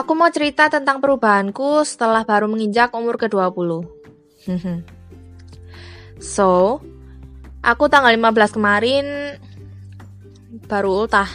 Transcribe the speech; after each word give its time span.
Aku 0.00 0.16
mau 0.16 0.32
cerita 0.32 0.72
tentang 0.72 0.96
perubahanku 1.04 1.84
setelah 1.84 2.24
baru 2.24 2.48
menginjak 2.48 2.88
umur 2.96 3.20
ke-20. 3.20 3.84
so, 6.16 6.80
aku 7.60 7.84
tanggal 7.92 8.08
15 8.08 8.56
kemarin 8.56 9.36
baru 10.64 11.04
ultah. 11.04 11.28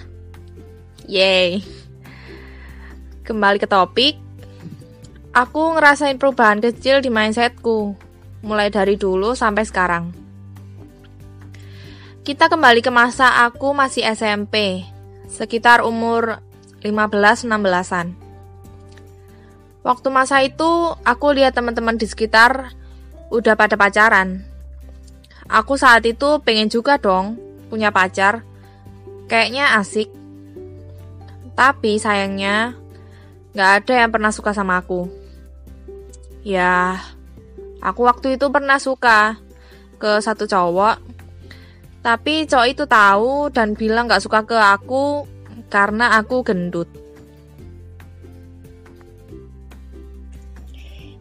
Yay. 1.06 1.62
Kembali 3.22 3.62
ke 3.62 3.70
topik. 3.70 4.18
Aku 5.30 5.78
ngerasain 5.78 6.18
perubahan 6.18 6.58
kecil 6.58 7.06
di 7.06 7.14
mindsetku. 7.14 7.94
Mulai 8.42 8.74
dari 8.74 8.98
dulu 8.98 9.38
sampai 9.38 9.62
sekarang. 9.62 10.10
Kita 12.26 12.50
kembali 12.50 12.82
ke 12.82 12.90
masa 12.90 13.46
aku 13.46 13.78
masih 13.78 14.10
SMP. 14.10 14.82
Sekitar 15.30 15.86
umur 15.86 16.42
15-16an. 16.82 18.25
Waktu 19.86 20.10
masa 20.10 20.42
itu, 20.42 20.98
aku 21.06 21.38
lihat 21.38 21.54
teman-teman 21.54 21.94
di 21.94 22.10
sekitar 22.10 22.74
udah 23.30 23.54
pada 23.54 23.78
pacaran. 23.78 24.42
Aku 25.46 25.78
saat 25.78 26.02
itu 26.10 26.42
pengen 26.42 26.74
juga 26.74 26.98
dong 26.98 27.38
punya 27.70 27.94
pacar. 27.94 28.42
Kayaknya 29.30 29.78
asik. 29.78 30.10
Tapi 31.54 32.02
sayangnya, 32.02 32.74
gak 33.54 33.86
ada 33.86 33.94
yang 34.02 34.10
pernah 34.10 34.34
suka 34.34 34.58
sama 34.58 34.82
aku. 34.82 35.06
Ya, 36.42 36.98
aku 37.78 38.10
waktu 38.10 38.42
itu 38.42 38.50
pernah 38.50 38.82
suka 38.82 39.38
ke 40.02 40.18
satu 40.18 40.50
cowok. 40.50 40.98
Tapi 42.02 42.50
cowok 42.50 42.68
itu 42.74 42.84
tahu 42.90 43.54
dan 43.54 43.78
bilang 43.78 44.10
gak 44.10 44.26
suka 44.26 44.42
ke 44.50 44.58
aku 44.58 45.30
karena 45.70 46.18
aku 46.18 46.42
gendut. 46.42 47.05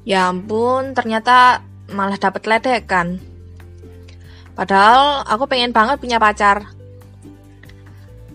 Ya 0.04 0.28
ampun, 0.28 0.92
ternyata 0.92 1.64
malah 1.88 2.20
dapet 2.20 2.44
ledekan. 2.44 3.20
Padahal 4.54 5.24
aku 5.26 5.48
pengen 5.48 5.72
banget 5.72 5.98
punya 5.98 6.20
pacar. 6.20 6.68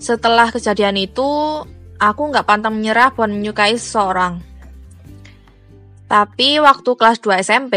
Setelah 0.02 0.50
kejadian 0.50 0.98
itu, 0.98 1.30
aku 2.02 2.22
nggak 2.34 2.48
pantang 2.50 2.76
menyerah 2.76 3.14
buat 3.14 3.30
menyukai 3.30 3.78
seseorang. 3.78 4.42
Tapi 6.10 6.58
waktu 6.58 6.90
kelas 6.98 7.22
2 7.22 7.46
SMP, 7.46 7.76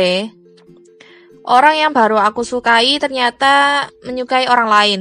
orang 1.44 1.76
yang 1.76 1.92
baru 1.92 2.16
aku 2.16 2.42
sukai 2.48 2.96
ternyata 2.96 3.86
menyukai 4.08 4.48
orang 4.48 4.68
lain. 4.72 5.00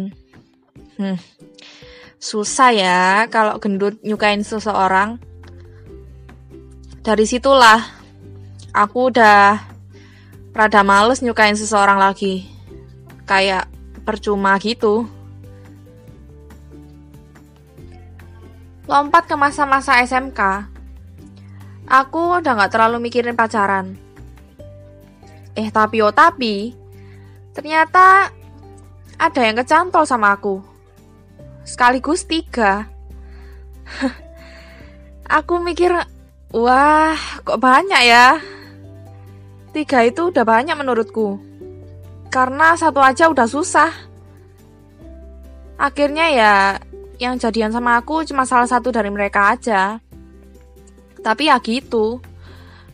Hmm, 1.00 1.18
susah 2.20 2.70
ya 2.76 3.02
kalau 3.32 3.56
gendut 3.64 3.98
nyukain 4.04 4.44
seseorang. 4.44 5.18
Dari 7.02 7.26
situlah 7.26 8.01
aku 8.72 9.12
udah 9.12 9.60
rada 10.52 10.82
males 10.84 11.24
nyukain 11.24 11.56
seseorang 11.56 12.00
lagi. 12.00 12.48
Kayak 13.28 13.68
percuma 14.04 14.56
gitu. 14.60 15.08
Lompat 18.92 19.24
ke 19.30 19.36
masa-masa 19.40 20.04
SMK, 20.04 20.68
aku 21.88 22.44
udah 22.44 22.60
gak 22.60 22.76
terlalu 22.76 23.08
mikirin 23.08 23.40
pacaran. 23.40 23.96
Eh 25.56 25.72
tapi 25.72 26.04
oh 26.04 26.12
tapi, 26.12 26.76
ternyata 27.56 28.28
ada 29.16 29.42
yang 29.46 29.56
kecantol 29.56 30.04
sama 30.04 30.36
aku. 30.36 30.60
Sekaligus 31.64 32.28
tiga. 32.28 32.90
aku 35.40 35.64
mikir, 35.64 35.96
wah 36.52 37.16
kok 37.48 37.62
banyak 37.64 38.02
ya. 38.04 38.51
Tiga 39.72 40.04
itu 40.04 40.28
udah 40.28 40.44
banyak 40.44 40.76
menurutku. 40.76 41.40
Karena 42.28 42.76
satu 42.76 43.00
aja 43.00 43.32
udah 43.32 43.48
susah. 43.48 43.92
Akhirnya 45.80 46.28
ya, 46.32 46.56
yang 47.20 47.40
jadian 47.40 47.72
sama 47.72 48.00
aku 48.00 48.28
cuma 48.28 48.44
salah 48.44 48.68
satu 48.68 48.92
dari 48.92 49.08
mereka 49.08 49.56
aja. 49.56 50.00
Tapi 51.24 51.48
ya 51.48 51.58
gitu, 51.64 52.20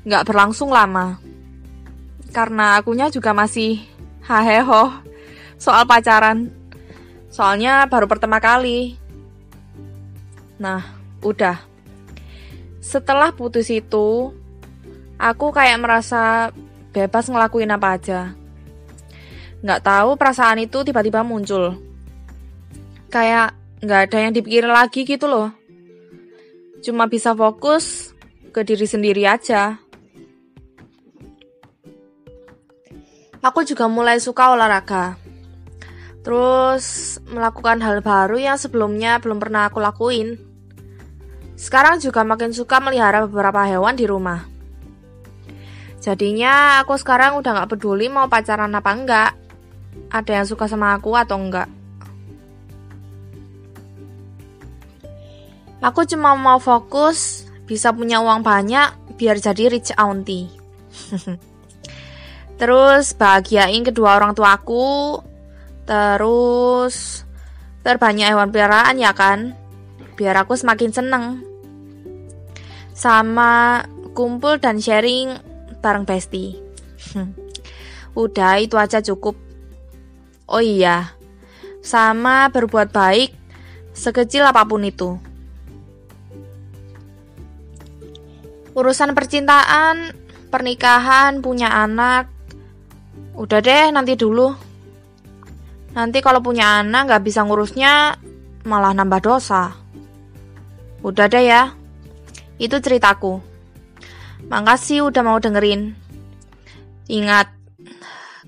nggak 0.05 0.25
berlangsung 0.29 0.69
lama. 0.69 1.17
Karena 2.29 2.77
akunya 2.77 3.09
juga 3.09 3.33
masih 3.33 3.81
haheho 4.21 4.93
soal 5.57 5.87
pacaran. 5.89 6.53
Soalnya 7.33 7.89
baru 7.89 8.05
pertama 8.05 8.37
kali. 8.37 8.99
Nah, 10.61 10.81
udah. 11.25 11.61
Setelah 12.81 13.33
putus 13.33 13.67
itu, 13.73 14.31
aku 15.19 15.51
kayak 15.51 15.81
merasa 15.81 16.53
bebas 16.97 17.29
ngelakuin 17.29 17.69
apa 17.69 17.87
aja. 17.93 18.33
Nggak 19.61 19.83
tahu 19.85 20.09
perasaan 20.17 20.65
itu 20.65 20.81
tiba-tiba 20.81 21.21
muncul. 21.21 21.77
Kayak 23.13 23.53
nggak 23.85 24.01
ada 24.09 24.17
yang 24.17 24.33
dipikirin 24.33 24.73
lagi 24.73 25.05
gitu 25.05 25.29
loh. 25.29 25.53
Cuma 26.81 27.05
bisa 27.05 27.37
fokus 27.37 28.17
ke 28.49 28.65
diri 28.65 28.89
sendiri 28.89 29.29
aja. 29.29 29.77
Aku 33.45 33.61
juga 33.61 33.85
mulai 33.85 34.17
suka 34.17 34.51
olahraga. 34.57 35.15
Terus 36.25 37.15
melakukan 37.31 37.79
hal 37.79 38.03
baru 38.03 38.35
yang 38.35 38.57
sebelumnya 38.59 39.21
belum 39.23 39.39
pernah 39.39 39.69
aku 39.69 39.79
lakuin. 39.79 40.35
Sekarang 41.55 41.97
juga 42.03 42.27
makin 42.27 42.51
suka 42.51 42.83
melihara 42.83 43.23
beberapa 43.23 43.63
hewan 43.63 43.95
di 43.95 44.03
rumah. 44.03 44.56
Jadinya 45.97 46.81
aku 46.85 46.93
sekarang 46.95 47.41
udah 47.41 47.63
gak 47.63 47.69
peduli 47.73 48.07
mau 48.07 48.29
pacaran 48.29 48.73
apa 48.73 48.91
enggak. 48.93 49.31
Ada 50.13 50.41
yang 50.41 50.47
suka 50.47 50.69
sama 50.69 50.93
aku 50.93 51.17
atau 51.17 51.35
enggak. 51.41 51.67
Aku 55.81 56.05
cuma 56.09 56.33
mau 56.33 56.57
fokus 56.57 57.45
bisa 57.69 57.93
punya 57.93 58.21
uang 58.21 58.41
banyak 58.41 59.17
biar 59.17 59.37
jadi 59.41 59.69
rich 59.69 59.93
auntie. 59.97 60.49
terus 62.61 63.13
bahagiain 63.13 63.85
kedua 63.85 64.17
orang 64.17 64.33
tuaku. 64.37 65.21
Terus 65.87 67.23
terbanyak 67.81 68.33
hewan 68.33 68.49
peliharaan 68.53 68.99
ya 69.01 69.13
kan? 69.13 69.53
Biar 70.17 70.35
aku 70.45 70.57
semakin 70.57 70.91
seneng. 70.93 71.25
Sama 72.97 73.85
kumpul 74.17 74.57
dan 74.57 74.81
sharing 74.81 75.46
bareng 75.79 76.05
Besti. 76.07 76.57
Udah 78.17 78.57
itu 78.57 78.75
aja 78.77 79.01
cukup. 79.01 79.37
Oh 80.47 80.63
iya, 80.63 81.11
sama 81.83 82.47
berbuat 82.49 82.89
baik 82.89 83.35
sekecil 83.91 84.45
apa 84.47 84.63
pun 84.63 84.85
itu. 84.85 85.17
Urusan 88.77 89.17
percintaan, 89.17 90.13
pernikahan, 90.53 91.41
punya 91.41 91.73
anak, 91.73 92.29
udah 93.33 93.59
deh 93.59 93.89
nanti 93.89 94.13
dulu. 94.13 94.53
Nanti 95.97 96.21
kalau 96.21 96.45
punya 96.45 96.85
anak 96.85 97.09
nggak 97.09 97.25
bisa 97.25 97.41
ngurusnya, 97.41 98.21
malah 98.69 98.93
nambah 98.93 99.17
dosa. 99.17 99.73
Udah 101.01 101.25
deh 101.25 101.41
ya, 101.41 101.73
itu 102.61 102.77
ceritaku. 102.77 103.41
Makasih 104.47 105.11
udah 105.11 105.23
mau 105.23 105.39
dengerin. 105.39 105.95
Ingat, 107.07 107.51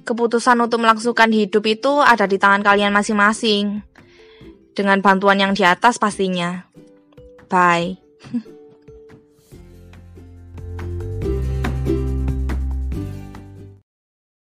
keputusan 0.03 0.59
untuk 0.59 0.79
melangsungkan 0.83 1.31
hidup 1.31 1.63
itu 1.67 1.99
ada 1.99 2.27
di 2.27 2.39
tangan 2.39 2.63
kalian 2.63 2.95
masing-masing. 2.95 3.83
Dengan 4.75 5.03
bantuan 5.03 5.39
yang 5.39 5.51
di 5.51 5.67
atas 5.67 5.99
pastinya. 5.99 6.63
Bye. 7.51 7.99